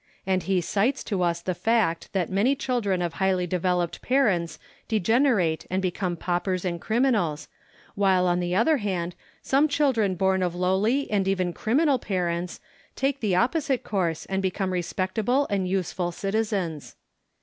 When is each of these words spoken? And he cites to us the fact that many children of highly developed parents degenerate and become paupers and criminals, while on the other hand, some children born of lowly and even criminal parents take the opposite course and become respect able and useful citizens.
And 0.25 0.41
he 0.41 0.61
cites 0.61 1.03
to 1.03 1.21
us 1.21 1.41
the 1.41 1.53
fact 1.53 2.11
that 2.11 2.31
many 2.31 2.55
children 2.55 3.03
of 3.03 3.13
highly 3.13 3.45
developed 3.45 4.01
parents 4.01 4.57
degenerate 4.87 5.67
and 5.69 5.79
become 5.79 6.15
paupers 6.17 6.65
and 6.65 6.81
criminals, 6.81 7.47
while 7.93 8.25
on 8.25 8.39
the 8.39 8.55
other 8.55 8.77
hand, 8.77 9.13
some 9.43 9.67
children 9.67 10.15
born 10.15 10.41
of 10.41 10.55
lowly 10.55 11.07
and 11.11 11.27
even 11.27 11.53
criminal 11.53 11.99
parents 11.99 12.59
take 12.95 13.19
the 13.19 13.35
opposite 13.35 13.83
course 13.83 14.25
and 14.25 14.41
become 14.41 14.73
respect 14.73 15.19
able 15.19 15.45
and 15.51 15.67
useful 15.67 16.11
citizens. 16.11 16.95